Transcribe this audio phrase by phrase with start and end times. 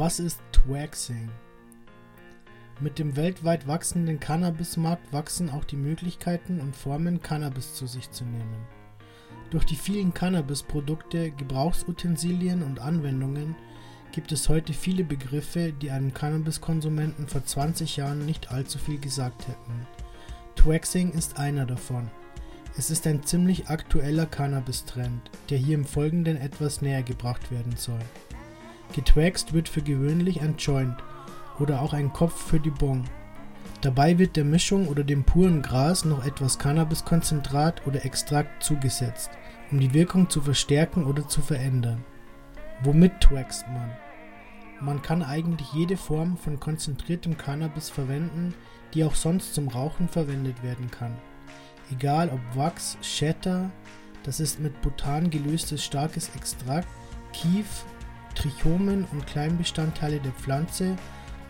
[0.00, 1.28] Was ist Twaxing?
[2.80, 8.24] Mit dem weltweit wachsenden Cannabismarkt wachsen auch die Möglichkeiten und Formen, Cannabis zu sich zu
[8.24, 8.66] nehmen.
[9.50, 13.54] Durch die vielen Cannabisprodukte, Gebrauchsutensilien und Anwendungen
[14.10, 19.48] gibt es heute viele Begriffe, die einem Cannabiskonsumenten vor 20 Jahren nicht allzu viel gesagt
[19.48, 19.86] hätten.
[20.56, 22.10] Twaxing ist einer davon.
[22.74, 28.00] Es ist ein ziemlich aktueller Cannabis-Trend, der hier im Folgenden etwas näher gebracht werden soll.
[28.92, 30.96] Getwaxt wird für gewöhnlich ein Joint
[31.58, 33.04] oder auch ein Kopf für die Bong.
[33.80, 39.30] Dabei wird der Mischung oder dem puren Gras noch etwas Cannabiskonzentrat oder Extrakt zugesetzt,
[39.70, 42.04] um die Wirkung zu verstärken oder zu verändern.
[42.82, 43.90] Womit twaxt man?
[44.80, 48.54] Man kann eigentlich jede Form von konzentriertem Cannabis verwenden,
[48.92, 51.16] die auch sonst zum Rauchen verwendet werden kann.
[51.90, 53.70] Egal ob Wachs, Shatter,
[54.22, 56.88] das ist mit Butan gelöstes starkes Extrakt,
[57.32, 57.84] Kief,
[58.34, 60.96] Trichomen und Kleinbestandteile der Pflanze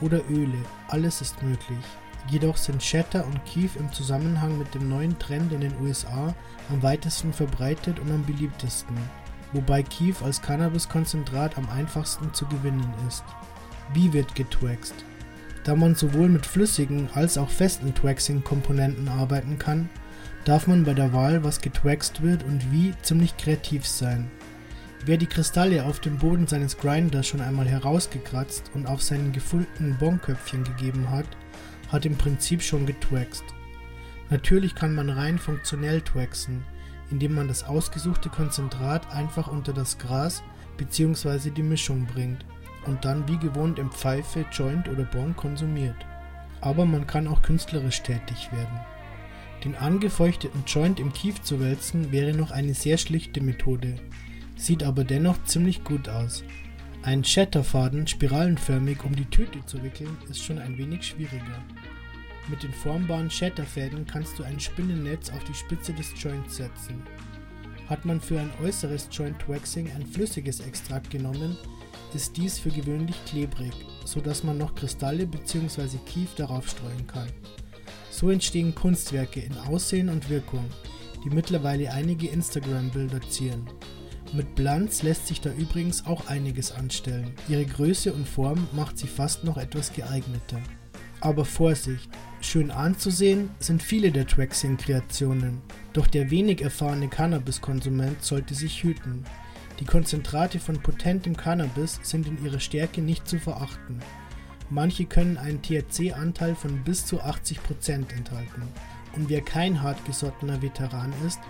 [0.00, 1.84] oder Öle, alles ist möglich.
[2.30, 6.34] Jedoch sind Shatter und Keef im Zusammenhang mit dem neuen Trend in den USA
[6.68, 8.96] am weitesten verbreitet und am beliebtesten,
[9.52, 13.24] wobei Keef als Cannabiskonzentrat am einfachsten zu gewinnen ist.
[13.94, 14.94] Wie wird getwaxt?
[15.64, 19.88] Da man sowohl mit flüssigen als auch festen Twaxing-Komponenten arbeiten kann,
[20.44, 24.30] darf man bei der Wahl, was getwaxt wird und wie, ziemlich kreativ sein.
[25.04, 29.96] Wer die Kristalle auf dem Boden seines Grinders schon einmal herausgekratzt und auf seinen gefüllten
[29.98, 31.26] Bonköpfchen gegeben hat,
[31.90, 33.44] hat im Prinzip schon getwaxt.
[34.30, 36.62] Natürlich kann man rein funktionell twaxen,
[37.10, 40.42] indem man das ausgesuchte Konzentrat einfach unter das Gras
[40.76, 41.50] bzw.
[41.50, 42.44] die Mischung bringt
[42.86, 45.96] und dann wie gewohnt im Pfeife, Joint oder Bon konsumiert.
[46.60, 48.80] Aber man kann auch künstlerisch tätig werden.
[49.64, 53.96] Den angefeuchteten Joint im Kief zu wälzen wäre noch eine sehr schlichte Methode,
[54.58, 56.44] sieht aber dennoch ziemlich gut aus.
[57.02, 61.62] Einen Shatterfaden spiralenförmig um die Tüte zu wickeln ist schon ein wenig schwieriger.
[62.48, 67.02] Mit den formbaren Shatterfäden kannst du ein Spinnennetz auf die Spitze des Joints setzen.
[67.88, 71.56] Hat man für ein äußeres Joint Waxing ein flüssiges Extrakt genommen,
[72.14, 73.72] ist dies für gewöhnlich klebrig,
[74.04, 75.98] so dass man noch Kristalle bzw.
[76.06, 77.28] Kief darauf streuen kann.
[78.10, 80.64] So entstehen Kunstwerke in Aussehen und Wirkung,
[81.24, 83.68] die mittlerweile einige Instagram-Bilder zieren.
[84.32, 87.32] Mit Blanz lässt sich da übrigens auch einiges anstellen.
[87.48, 90.60] Ihre Größe und Form macht sie fast noch etwas geeigneter.
[91.20, 92.08] Aber Vorsicht,
[92.40, 95.62] schön anzusehen sind viele der Traxing-Kreationen,
[95.94, 99.24] doch der wenig erfahrene Cannabis-Konsument sollte sich hüten.
[99.80, 104.00] Die Konzentrate von potentem Cannabis sind in ihrer Stärke nicht zu verachten.
[104.68, 108.62] Manche können einen THC-Anteil von bis zu 80% enthalten.
[109.16, 111.40] Und wer kein hartgesottener Veteran ist,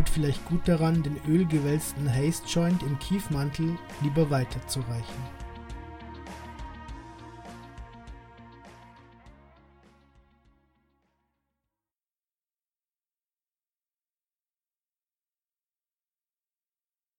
[0.00, 5.40] tut vielleicht gut daran, den ölgewälzten Haze Joint im Kiefmantel lieber weiterzureichen.